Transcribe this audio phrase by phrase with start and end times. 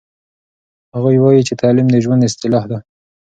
[0.95, 2.77] هغوی وایي چې تعلیم د ژوند اصلاح کوي.